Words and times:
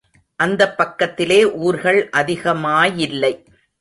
அந்தப் 0.35 0.77
பக்கத்திலே 0.77 1.51
ஊர்கள் 1.51 2.09
அதிகமாயில்லை. 2.17 3.45